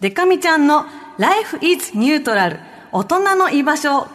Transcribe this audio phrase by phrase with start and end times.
[0.00, 0.86] デカミちゃんの
[1.18, 2.58] Life is Neutral
[2.90, 4.08] 大人の居場所を考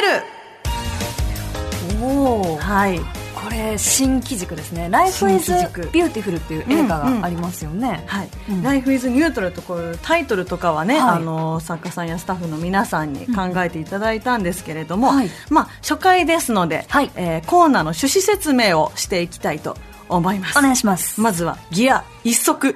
[0.00, 2.02] える。
[2.02, 2.98] おおはい。
[2.98, 8.28] これ新機軸ですね「Life is Beautiful」っていう映画がありますよね、はい。
[8.50, 8.62] うん。
[8.62, 11.16] Life is Neutral とこういうタイトルとかはね、はい。
[11.16, 15.30] あの作家さんやスタッフの皆さんに考えていただいたんですけれども、はい。
[15.50, 17.10] まあ、初回ですので、はい。
[17.16, 19.76] えーコーナーの趣旨説明をしていきたいと
[20.08, 20.58] 思います。
[20.58, 21.20] お願いします。
[21.20, 22.74] まずはギア一足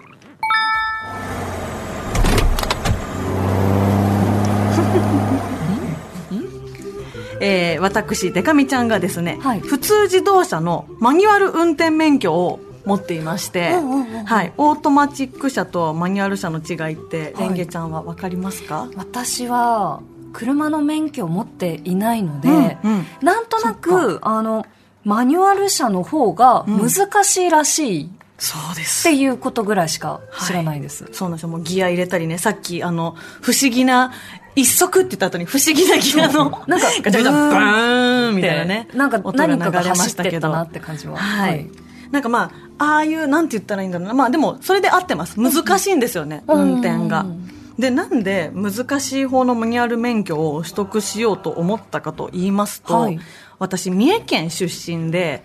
[7.43, 9.61] えー私デカミちゃんがですね、はい。
[9.61, 14.25] 普通自動車のマニュアル運転免許を持っていまして、うんうんうんうん。
[14.25, 17.49] はい、オートマチック車とマニュアル車の違いって、はい。
[17.49, 18.89] レンゲちゃんは分かりますか？
[18.97, 20.01] 私は
[20.33, 23.07] 車の免許を持っていないので、うんうん。
[23.21, 24.65] なんとなくあの
[25.05, 29.05] マニュアル車の方が難しいらしいっそうです。
[29.05, 31.49] ていうことぐらいしか知らないです、そうなんですよ。
[31.49, 34.13] もうギア入れたりねさっきあの不思議な
[34.55, 38.89] 一足って言った後に不思議なギアのなんかガチャガチャブーンバーンみたいなね。
[38.95, 41.17] なんか何かが流れま走したなって感じは。
[41.17, 41.71] はい、
[42.11, 44.15] なんかまあああいうなんて言ったらいいんだろうな。
[44.15, 45.41] まあでもそれで合ってます。
[45.41, 46.61] 難しいんですよね、うん。
[46.61, 47.21] 運転が。
[47.21, 47.49] うん。
[47.79, 53.19] でなんで難しい方のマニュアル免許を取得しようと思ったかと言いますと、はい。
[53.59, 55.45] 私三重県出身で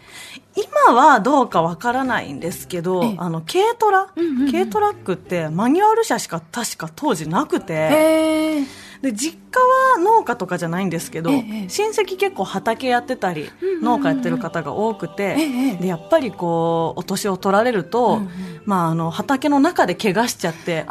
[0.56, 3.16] 今はどうかわからないんですけどええ。
[3.18, 4.52] あの軽トラ、うんうんうん。
[4.52, 8.64] 軽トラックってマニュアル車しか確か当時なくて
[9.02, 18.30] で実家は農家とかじゃないんですけど、ええ親戚結構畑やってたり、うん農家やってる方が多くて、ええでやっぱりこうお年を取られると、うんうん
[18.66, 20.86] まあ、あの畑の中で怪我しちゃって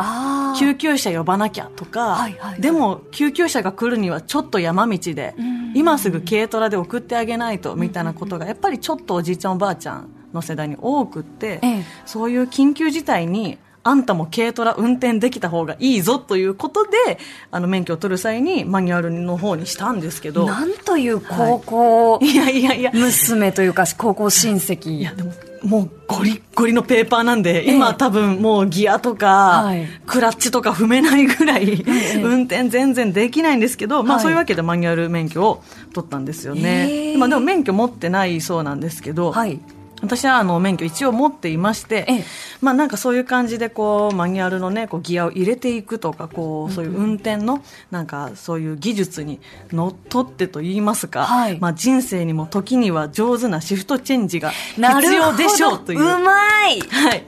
[0.58, 2.60] 救急車呼ばなきゃとか、はいはいはい。
[2.60, 11.84] でも救急車が来るにはちょっと山道で、うん今すぐ軽トラで送ってあげないとみたいなことがやっぱりちょっとおじいちゃんおばあちゃんの世代に多くって、ええ。
[12.06, 17.18] そういう緊急事態にあんたも軽トラ運転できた方がいいぞということで
[17.52, 20.46] あの免許を取る際にマニュアルの方にしたんですけど。
[20.46, 22.34] なんという高校い。
[22.34, 22.90] やいやいや。
[22.92, 24.98] 娘というか高校親戚。
[24.98, 27.74] いやでももうゴリッゴリのペーパーなんで、ええ。
[27.74, 29.86] 今多分もうギアとか、はい。
[30.06, 34.22] クラッチとか踏めないぐらい、え運転全然できないんですけど、まあはい。
[34.22, 35.62] そういうわけでマニュアル免許を
[35.92, 36.88] 取ったんですよね。
[36.90, 37.12] え。
[37.14, 39.60] えまあでも免許持ってないそうなんですけど、はい。
[40.02, 42.24] 私はあの免許一応持っていまして、ええ
[42.60, 49.40] まあなんかそういう感じでこうマニュアルのねこうギアを入れていくとかこうそういう運転のなんかそういう技術に
[49.72, 51.58] のっとってと言いますか、はい。
[51.58, 56.00] まあ人生にも時には上手なシフトチェンジが必要でしょうという。
[56.00, 56.80] うまい。
[56.80, 57.24] はい。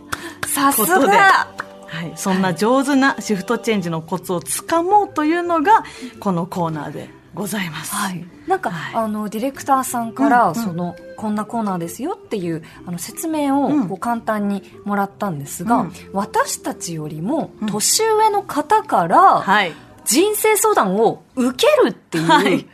[0.47, 1.49] さすが。
[1.89, 5.85] はい、そんな上手なシフトチェンジのコツをつかもうというのが
[6.21, 7.95] このコーナーでございます。
[7.95, 8.95] はい、なんか、はい。
[8.95, 10.55] あのディレクターさんから、うんうん。
[10.57, 13.89] そのこんなコーナーですよっていうあの説明をうん。
[13.89, 15.93] こう簡単にもらったんですが、うん。
[16.13, 17.69] 私たちよりもうん。
[17.69, 19.73] 年上の方からはい。
[20.05, 22.67] 人生相談を受けるっていう、はい。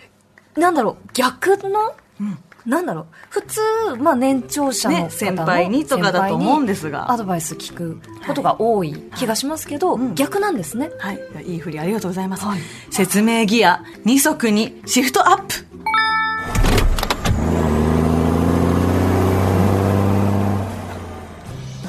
[0.57, 3.07] なんだろう逆の、うんなんだろう。
[3.29, 3.61] 普通、
[3.99, 7.11] まあ、年長者のね先輩にとかだと思うんですが。
[7.11, 10.03] アドバイス聞くことが多い気がしますけど、はい。
[10.03, 10.15] うん。
[10.15, 10.91] 逆なんですね。
[10.99, 11.21] はい。
[11.45, 12.45] いい振りありがとうございます。
[12.45, 12.61] はい。
[12.91, 15.75] 説明ギア2足にシフトアップ。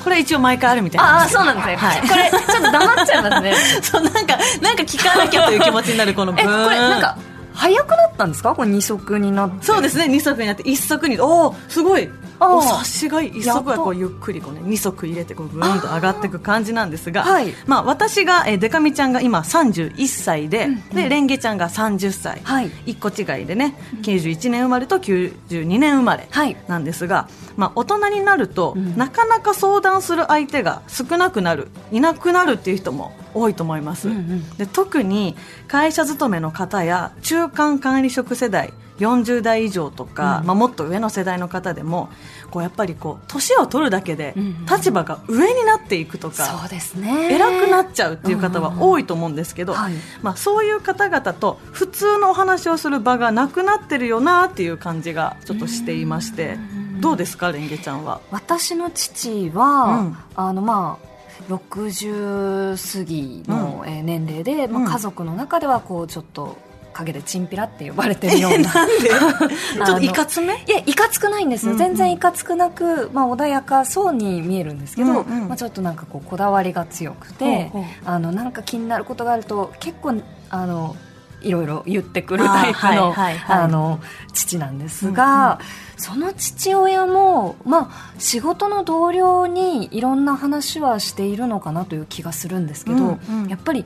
[0.03, 2.01] これ一応毎回あるみたいなああそうなんですね、はい。
[2.01, 3.55] これちょっと黙っちゃいますね。
[3.81, 7.17] そうなんかなんか聞かなきゃという気持ちになるこのブえこれなんか
[7.55, 8.53] 早くなったんですか？
[8.53, 9.65] これ二足になって。
[9.65, 10.05] そうですね。
[10.05, 10.63] 2足になって。
[10.63, 11.19] 1足に。
[11.19, 12.09] おおすごい。
[12.37, 13.31] お察しがいい。
[13.31, 17.53] 1足はこうゆっくりこう、ね、2足入れてこうブーンと上がっていく感じなんですが、はい。
[17.65, 22.69] まあ、私が、えーデカミちゃんが今31歳で,、でレンゲちゃんが30歳、はい。
[22.87, 26.57] 1個違いでね91年生まれと92年生まれはい。
[26.67, 28.97] なんですが、まあ、大人になると、うん。
[28.97, 34.49] なかなか相談する相手が少なくなるいなくなるっていう人も多いと思います、うんうん。
[34.57, 35.35] で特に
[35.67, 40.47] 会社勤めの方や中間管理職世代40代以上とか、うん。
[40.47, 42.09] まあ、もっと上の世代の方でも
[42.49, 44.65] こうやっぱりこう年を取るだけでうんうん。
[44.65, 47.35] 立場が上になっていくとか、そうですね。
[47.35, 49.93] 偉くなっちゃうっていう方は多いと思うんですけど、はい。
[50.21, 56.57] まあ、そういう方々と普通のお話をする場がなくなってるよなっていう感じがちょっとしていまして
[57.01, 58.21] どうですかレンゲちゃんは？
[58.31, 60.17] 私の父は、うん。
[60.35, 61.14] あのまあ
[61.49, 66.57] 60過ぎの、えー年齢で、まあうん家族の中ではこうちょっと
[66.93, 68.73] 陰でチンピラって呼ばれてるような。
[68.73, 69.07] なんで？
[69.85, 70.53] ちょっといかつめ？
[70.65, 71.85] いやいかつくないんですよ、うんうん。
[71.87, 75.47] 全然いかつくなく、まあ、穏やかそうに見えるんですけど、うんうん。
[75.49, 77.91] まあ、ちょっとなんかこうこだわりが強くて、ほうほう。
[78.05, 80.95] あのなんか気になることがあると結構あの
[81.41, 83.13] いろいろ言ってくるタイプの,、
[83.47, 83.99] あの
[84.33, 85.59] 父なんですが、
[85.97, 93.01] その父親も、まあ、仕事の同僚にいろんな話はしているのかなという気がするんですけど、う
[93.31, 93.47] んうん。
[93.47, 93.85] やっぱり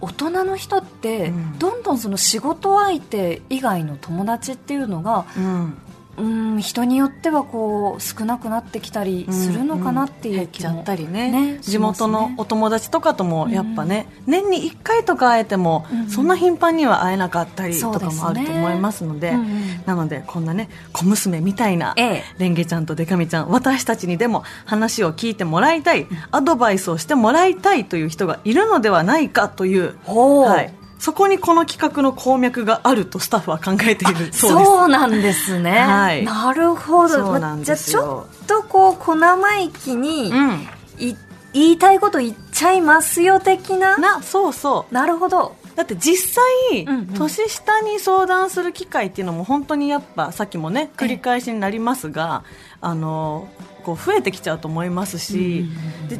[0.00, 1.58] 大人の人って、うん。
[1.58, 5.26] どんどんその仕事相手以外の友達っていうのが
[6.18, 11.30] うんうん人によってはこう少なくなってきたりするのかなっていう気も、減っちゃったりね。
[11.30, 19.82] ね地元のお友達とかともやっぱね、う年に1回とか会えても、うんそんな頻繁には会えなかったりとかもあると思いますのでうんうん。
[19.86, 29.96] なのでこんなね小娘みたいな、ええレンゲちゃんとデカミちゃん私たちにでも話を聞いてもらいたい、アドバイスをしてもらいたいという人がいるのではないかという。
[30.06, 34.16] はい、そこにこの企画の鉱脈があるとスタッフは考えている。
[34.16, 34.40] そうです。
[34.40, 36.24] そうなんですね、はい。
[36.24, 37.08] なるほど。
[37.08, 40.68] そうなんですじゃあよちょっとこう小生意気に、うん。
[40.98, 41.16] い
[41.54, 43.96] 言いたいこと言っちゃいますよ的な？
[43.96, 44.94] なそうそう。
[44.94, 45.56] なるほど。
[45.76, 46.42] だって実
[46.72, 47.06] 際、うんうん。
[47.14, 52.42] 年下に相談する機会っていうのも本当にやっぱさっきもね繰り返しになりますが
[52.80, 53.48] あの
[53.84, 55.66] こう増えてきちゃうと思いますし、
[56.08, 56.18] で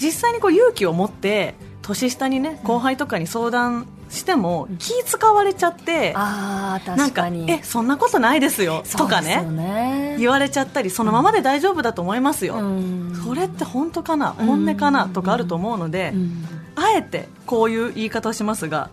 [0.00, 9.40] 実際にこう勇気を持って年下にね後輩とかに相談しても気使われちゃって、ああなんか確かにえそんなことないですよとかね。
[9.42, 13.22] ね言われちゃったりそのままで大丈夫だと思いますよ、うん。
[13.24, 16.44] それって本当かな本音かなとかあると思うので、うん。
[16.74, 18.90] あえてこういう言い方をしますが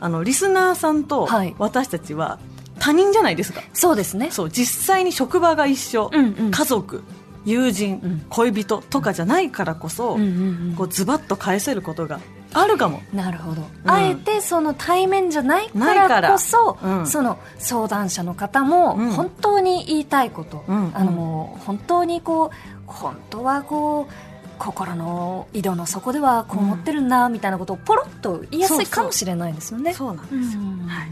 [0.00, 1.54] あのリスナーさんとはい。
[1.58, 2.38] 私たちは
[2.78, 4.30] 他人じゃないですか、そうですね。
[4.30, 6.50] そう実際に職場が一緒、うんうん。
[6.50, 7.04] 家族
[7.44, 8.26] 友人、うん。
[8.30, 10.74] 恋人とかじゃないからこそ、うんうんうん。
[10.74, 12.18] こうズバッと返せることが
[12.54, 13.02] あるかも。
[13.12, 13.64] なるほど、ん。
[13.86, 16.32] あえてその対面じゃないからら。
[16.32, 17.06] こそ、うん。
[17.06, 19.10] その相談者の方もうん。
[19.10, 20.90] 本当に言いたいこと、うん。
[20.94, 22.50] あのもう本当にこう
[22.86, 24.12] 本当はこう
[24.58, 29.92] 心の井戸の底ではこう思ってるんだみたいなことをポロッと言いやすいかもしれないですよね。
[29.92, 30.86] そうなんうですよ、ん。
[30.86, 31.08] はい。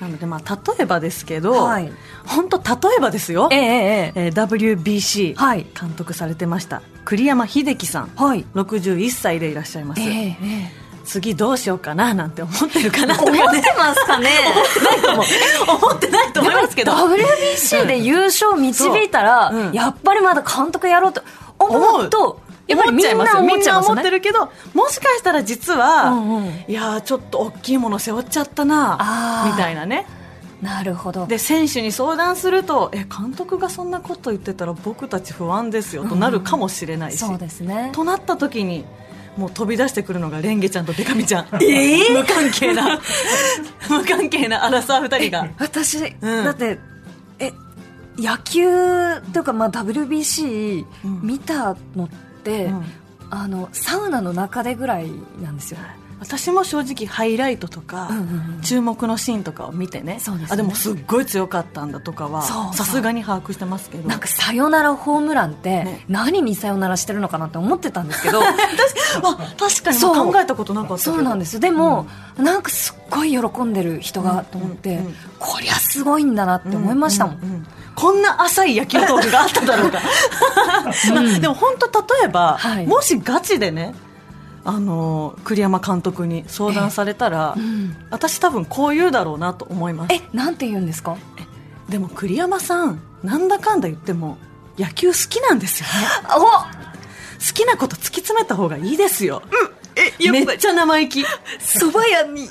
[0.00, 1.90] なのでまあ例えばですけど、はい。
[2.26, 3.48] 本当例えばですよ。
[3.50, 5.66] えええ WBC はい。
[5.78, 8.10] 監督されてました栗山英樹さん。
[8.16, 8.44] はい。
[8.54, 10.36] 61歳でいらっしゃいます、えええ
[10.80, 13.16] え次どうしようかななんて思ってるかな。
[13.16, 14.30] と思ってますかね。
[15.68, 16.92] 思ってないと思いますけど。
[16.92, 19.60] WBC で優勝導いたら、そう。
[19.60, 19.72] うん。
[19.72, 21.22] やっぱりまだ監督やろうと
[21.58, 26.64] 思うとやっぱりみんな思っちゃいみんな思ってるけどもしかしたら実は、うんうん。
[26.66, 30.06] いやーちょっと大きいもの背負っちゃったなみたいなね。
[30.62, 31.26] なるほど。
[31.26, 37.90] で選手に相談するとえ監督がそんなこと言ってたら僕たち不安ですよとなるかもしれないし、そうですね。
[37.92, 38.86] となった時に
[39.36, 42.12] もう飛び出してくるのがレンゲちゃんとデカミちゃん、えー？
[42.12, 43.00] 無関係な。
[43.90, 45.48] 無関係なアラサー2人が。
[45.58, 46.44] 私、うん。
[46.44, 46.78] だって
[47.38, 47.52] え
[48.16, 48.64] 野球
[49.32, 51.20] というか、まあ、WBC うん。
[51.22, 52.08] 見たのっ
[52.44, 52.84] て、うん。
[53.30, 55.10] あのサウナの中でぐらい
[55.42, 55.78] なんですよ
[56.20, 58.60] 私も正直ハイライトとか、うんうんうん。
[58.62, 60.18] 注目のシーンとかを見てね。
[60.20, 60.52] そうですね。
[60.52, 64.08] あでもすっごい強かったんだとかはさすがに把握してますけど。
[64.08, 66.04] なんかサヨナラホームランって、ね。
[66.08, 68.42] 何にサヨナラしてるのかなって思ってたんですけど。
[68.44, 68.52] あ
[69.58, 70.00] 確かに。
[70.00, 71.54] 考えたことなかったそうなんです。
[71.54, 72.06] よでも、
[72.36, 75.14] なんかすっごい喜んでる人がと思って、うんうんうん。
[75.38, 80.00] こりゃすごいんだなって思いましたもん、うううんこんな浅い野球トークがあっただろうか、
[81.12, 81.86] ま あ でも本当
[82.16, 82.86] 例えば、はい。
[82.86, 83.94] もしガチでね
[84.64, 87.96] あの栗山監督に相談されたら、うん。
[88.10, 90.14] 私多分こう言うだろうなと思います。
[90.14, 91.16] えなんて言うんですか？
[91.88, 94.38] でも栗山さんなんだかんだ言っても
[94.78, 95.92] 野球好きなんですよね。
[96.36, 99.42] お好きなこと突き詰めた方がいいですよ、
[99.96, 101.20] えめっちゃ生意気。
[101.20, 101.24] い
[101.60, 102.48] 蕎麦屋に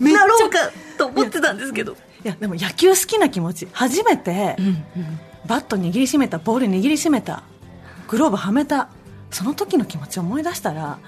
[0.12, 0.58] なろうか
[0.98, 1.96] と思ってたんですけど。
[2.24, 3.68] やでも野球好きな気持ち。
[3.72, 5.20] 初めて、うんうん。
[5.46, 7.42] バット握りしめたボール握りしめた
[8.08, 8.88] グローブはめた
[9.30, 10.98] その時の気持ちを思い出したら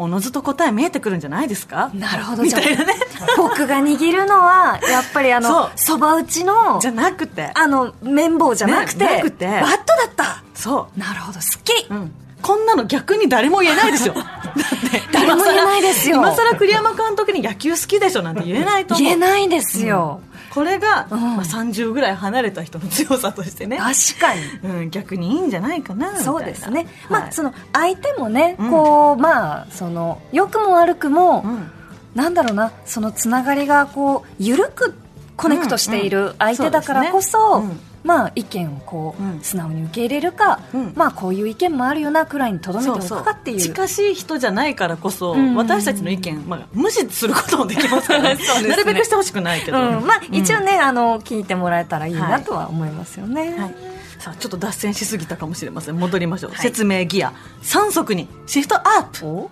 [0.00, 1.90] おのずと答え見えてくるんじゃないですか？
[1.94, 2.42] なるほど。
[2.42, 2.94] みたいなね。
[3.36, 7.50] 僕が握るのはやっぱりあのそば打ちのじゃなくて。
[7.54, 9.46] あの綿棒じゃなくて,、ねなくて。
[9.46, 9.76] バットだ
[10.10, 10.42] った。
[10.54, 11.40] そなるほど。
[11.40, 11.86] すっきり。
[11.90, 14.14] う、うん、こんなの逆に誰も言えないでしょ。
[14.14, 16.16] だって誰も言えないですよ。
[16.16, 19.06] 今更栗山監督に野球好きでしょなんて言えないと思う。
[19.06, 21.36] 言えないですよ、これが、うん。
[21.36, 24.80] まあ、30ぐらい離れた人の強さとしてね、確かに。
[24.82, 28.70] うん、逆にいいんじゃないかなみたいなそうですね、はいまあその相手もね、うん。
[28.70, 31.70] こうまあその良くも悪くも、うん。
[32.14, 34.94] なんだろうなそのつながりがこう緩く
[35.36, 39.40] コネクトしている相手だからこそ,、そうですねまあ意見をこう、うん。
[39.40, 40.92] 素直に受け入れるか、うん。
[40.96, 45.54] まあこういう意見もあるよなくらいにとどめておくかっていう近しい人じゃないからこそ、うん。
[45.54, 48.68] 私たちの意見、まあ、無視することもできますから、 ねね。
[48.68, 50.34] なるべくしてほしくないけど、うん、まあうん。
[50.34, 52.40] 一応ね、あの聞いてもらえたらいいはない。
[52.50, 53.74] とは思いますよね、はい、
[54.18, 55.96] さあちょっと脱線しすぎたかもしれません。
[55.96, 56.60] 戻りましょう、はい。
[56.60, 57.32] 説明ギア。
[57.62, 59.26] 3速にシフトアップ。
[59.26, 59.50] お？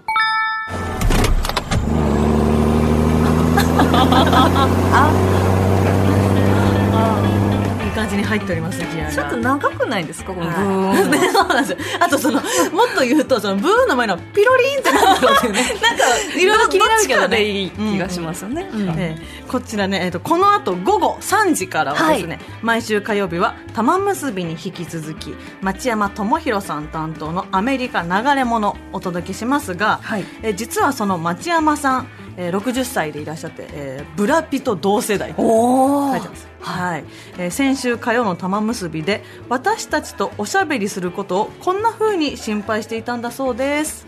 [8.09, 9.13] いい感じに入っておりますギアが。
[9.13, 10.99] ちょっと長くないですかこのブはい。
[11.05, 11.79] ーン そうなんですよ。
[12.01, 12.43] あとそのもっ
[12.95, 15.63] と言うとそのブーの前のピロリンってなんだろうっていうね。
[15.83, 16.05] なんか
[16.39, 17.37] いろいろ気になるけどね。
[17.37, 18.89] でいい気がしますよね、うん。
[18.99, 30.25] えーこちらね、えー、とこの後午後3時からはですね、毎週火曜日は玉結びに引き続き町山智博さん担当のアメリカ流れ物をお届けしますが、はい。
[30.43, 37.05] えー実はその町山さん、えー60歳でいらっしゃって、えーブラピと同世代書いてます、はい。
[37.37, 44.07] えー先週火曜の玉結びで私たちとおしゃべりすることをこんな風に心配していたんだそうです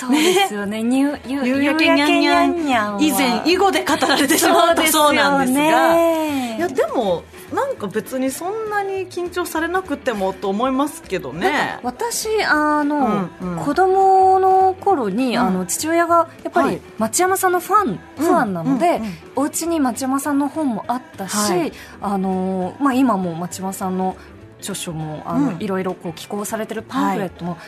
[0.00, 0.82] そうですよね。
[0.82, 3.02] にゅゆ夕焼けにゃんにゃんにゃんは。
[3.02, 4.86] 以前囲碁で語られてしまった。
[4.86, 5.94] そうなんですが。
[5.94, 6.56] ね。
[6.56, 11.78] いやでもなんか別にそんなに緊張されなくてもと思いますけどね。
[11.82, 13.64] 私あの、うんうん。
[13.64, 15.42] 子供の頃に、うん。
[15.42, 16.80] あの父親がやっぱりはい。
[16.98, 19.12] 町山さんのファン、ファンなので、うんうん。
[19.36, 21.72] お家に町山さんの本もあったし、はい。
[22.00, 24.16] あのまあ、今も町山さんの
[24.60, 25.56] 著書もあの、うん。
[25.60, 27.58] いろいろこう寄稿されてるパンフレットも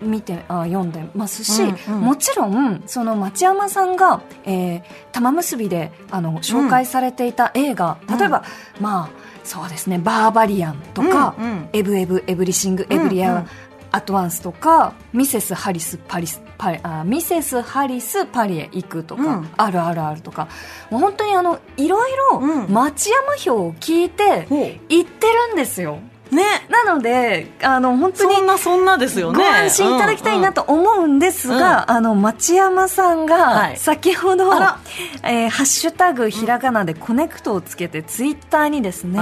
[0.00, 2.00] 見て、あ読んでますし、うんうん。
[2.02, 8.18] もちろんその町山さんが、えー玉結びであの紹介されていた映画、うん。
[8.18, 8.44] 例えば、
[8.80, 9.10] まあ
[9.42, 11.68] そうですねバーバリアンとか、うんうん。
[11.72, 13.46] エブエブエブリシングエブリア、うんうん
[13.90, 19.48] アトワンスとかミセス・ハリスパリスパリあミセス・ハリスパリへ行くとか、うん。
[19.56, 20.46] あるあるあるとか。
[20.90, 22.70] もう本当にあのいろいろうん。
[22.70, 24.56] 町山票を聞いてほ
[24.90, 25.94] 行ってるんですよ。
[25.94, 25.96] う
[26.30, 29.38] ねなのであの本当にそんなそんなですよね。
[29.38, 33.76] ご安心いただきたいなと思うんですが、あの町山さんはがい。
[33.76, 34.78] 先ほど、あら。
[35.22, 39.18] えーハッシュタグひらがなでコネクトをつけてツイッターにですね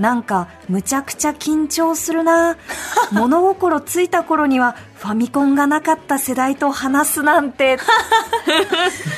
[0.00, 2.56] なんかむちゃくちゃ緊張するな。
[3.12, 7.76] 物心ついた頃にはファミコンがなかった世代と話すなんて。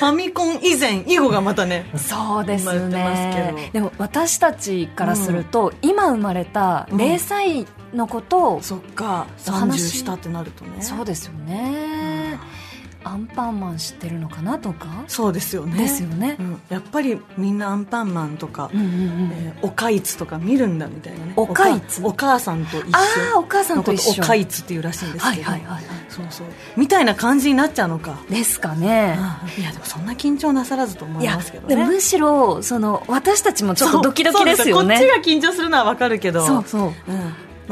[0.00, 3.70] ファミコン以前囲碁がまたねそうですね。
[3.72, 9.26] でも私たちからすると、今生まれた0歳のことを、そっか。
[9.38, 10.82] 30お話したってなるとね。
[10.82, 12.11] そうですよね、
[13.04, 15.04] アンパンマン知ってるのかなとか？
[15.08, 15.78] そうですよね。
[15.78, 16.36] ですよね。
[16.38, 18.92] うん、やっぱりみんなアンパンマンとか、うんうんうん。
[19.32, 21.32] えーおかいつとか見るんだみたいなね。
[21.36, 22.02] おかいつ？
[22.02, 22.90] おお母さんと一緒。
[22.92, 23.00] あ
[23.34, 24.22] あお母さんと一緒。
[24.22, 25.84] おかいつっていうらしいんですけど、はいはいはいはい。
[26.08, 26.46] そうそう。
[26.76, 29.18] みたいな感じになっちゃうのか、ですかね、
[29.58, 31.76] いやでもそんな緊張なさらずと思いますけどね。
[31.76, 34.96] でむしろその私たちもちょっとドキドキですよね。
[34.96, 36.46] こっちが緊張するのはわかるけど。
[36.46, 36.82] そうそう。
[36.82, 36.92] うん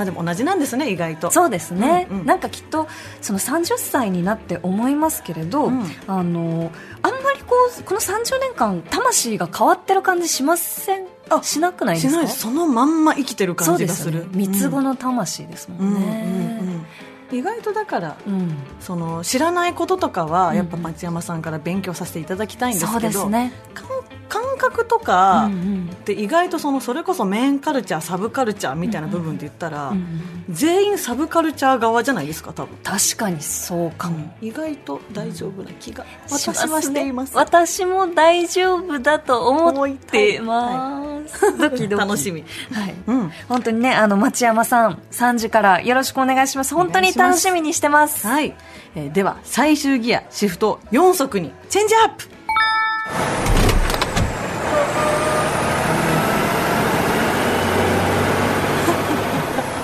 [0.01, 1.31] まあでも同じなんですね意外と。
[1.31, 2.27] そうですね、うんうん。
[2.27, 2.89] なんかきっと
[3.21, 5.85] その30歳になって思いますけれど、うん。
[6.07, 11.07] あのあんまりこうこの30年間魂が変わってる感じしません？
[11.29, 12.13] あしなくないですか？
[12.13, 12.41] しないです。
[12.41, 14.21] そのまんま生きてる感じがする。
[14.21, 14.29] ね。
[14.33, 16.87] 三つ子の魂ですもうんんうんね、うん
[17.33, 18.55] 意外とだからうん。
[18.81, 23.87] その知らないこととかうんはやっぱ町山さんから勉強させていただきたいんですけど、ですね、感
[24.29, 25.91] 感覚とかうんうん。
[25.93, 32.77] って意外とそのそれこそメインカルチャーサブカルチャーみたいな部分で言ったら、うんうん全員サブカルチャー側じゃないですか多分。
[32.83, 36.49] 確かにそうかも、意外と大丈夫な気がします。
[36.49, 37.37] ね私はしています。
[37.37, 42.01] 私も大丈夫だと思ってます、ドキドキ。
[42.01, 42.95] 楽しみ、はい。
[43.07, 43.31] うん。
[43.49, 46.75] 本当にねあの町山さん3時からよろしくお願いします。
[46.75, 48.27] 本当に楽しみにしてます。
[48.27, 48.55] はい、
[48.95, 52.25] えーでは最終ギアシフト4速にチェンジアップ。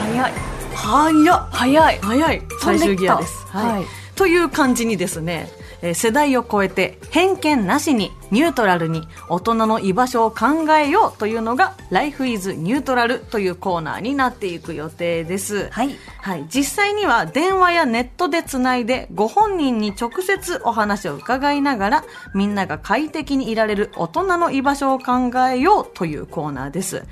[0.00, 0.32] 早い。
[0.74, 1.48] 早っ。
[1.52, 1.98] 早い。
[2.00, 2.42] 早い。
[2.62, 3.84] 最終ギアです、飛んでったはい。
[4.14, 5.50] という感じにですね、
[5.82, 15.96] えー世代を超えて偏見なしにニュートラルに大人の居場所を考えようというのが「Life is Neutral」というコーナーになっていく予定です、はい。
[16.20, 22.04] はい、実際には電話やネットでつないでご本人に直接お話を伺いながら
[22.34, 27.04] みんなが快適にいられる大人の居場所を考えようというコーナーです。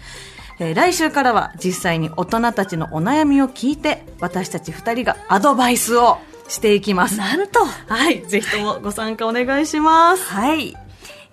[0.59, 7.18] えー来週からは実際に大人たちのお悩みを聞いて私たち二人がアドバイスをしていきます。
[7.18, 10.24] なんとはい、ぜひともご参加お願いします。
[10.24, 10.74] はい。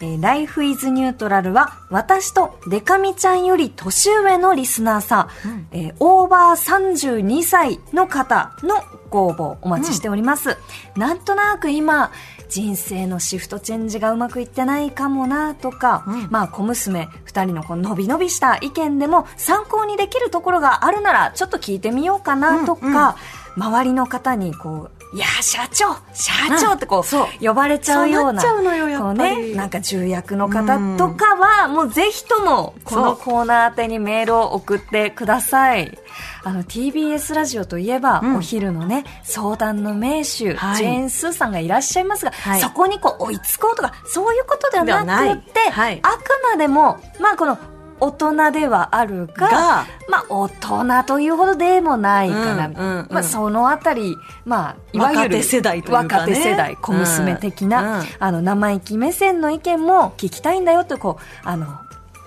[0.03, 8.75] えー、Life is Neutral は、私とデカミちゃんより年上のリスナーさん、えーオーバー32歳の方の
[9.10, 10.58] ご応募お待ちしております。
[10.96, 12.12] なんとなく今、
[12.50, 23.15] 人生のシフトチェンジがうまくいってないかもなとか、うんまあ小娘二人のこの伸び伸びした意見でも参考にできるところがあるならちょっと聞いてみようかなとか、うんうん
[23.58, 25.94] 周りの方にこう、いやー、社長。
[26.13, 28.41] 社長ってこう、呼ばれちゃうような。
[28.41, 29.36] そうなっちゃうのよやっぱり。
[29.36, 35.98] こうね、なんか重役の方とかは、もうぜひとも、このコーナー宛てにメールを送ってください。
[36.44, 38.36] あの、TBS ラジオといえば、うん。
[38.38, 40.77] お昼のね、相談の名手、はい。
[40.77, 42.62] ジェーン・スーさんがいらっしゃいますが、はい。
[42.62, 46.00] そこにこう追いつこうとか、そういうことではなくて、はい。
[46.01, 47.58] あくまでも、まあこの、
[48.01, 52.67] 大人ではあるが、がまあ、大人というほどでもないかな。
[52.67, 53.08] うんうんうん。
[53.12, 56.08] まあ、そのあたり、まあ、いわゆる若手世代というかね。
[56.08, 58.00] 若手世代、小娘的な、うん。
[58.00, 58.05] うん。
[58.20, 61.67] あの、生意気目線の意見も聞きたいんだよと、こう、あの、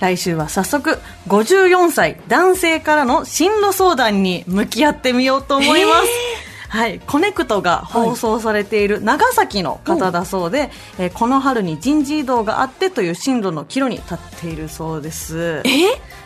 [0.00, 6.08] 来週は早速54歳男性からの進路相談に向き合ってみようと思います、
[6.74, 15.62] はい、コネクトが放送されている長崎の方だそうで、えーこの春に人事異動があってという進路の岐路に立っているそうです。
[15.64, 15.70] え？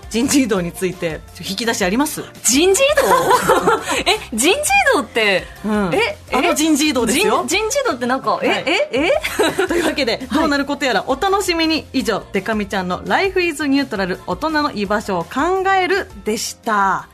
[0.08, 3.02] 人事異動について引き出しあります、人事異動
[4.06, 5.90] え、人事異動って、うん。
[5.92, 7.44] え、あの人事異動ですよ。
[7.46, 8.64] 人人事異動ってなんか、え、はい。
[8.66, 9.12] え、え
[9.68, 11.86] というわけでどうなることやらお楽しみに。
[11.92, 17.08] 以上デカミちゃんの「Life is Neutral 大人の居場所を考える」でした